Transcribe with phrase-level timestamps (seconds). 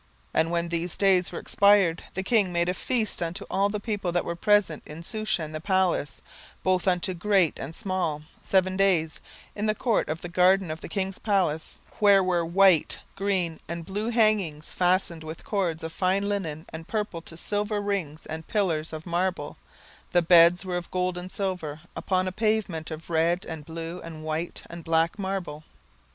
[0.33, 3.79] 17:001:005 And when these days were expired, the king made a feast unto all the
[3.79, 6.21] people that were present in Shushan the palace,
[6.63, 9.19] both unto great and small, seven days,
[9.55, 13.59] in the court of the garden of the king's palace; 17:001:006 Where were white, green,
[13.67, 18.47] and blue, hangings, fastened with cords of fine linen and purple to silver rings and
[18.47, 19.57] pillars of marble:
[20.13, 24.23] the beds were of gold and silver, upon a pavement of red, and blue, and
[24.23, 25.63] white, and black, marble.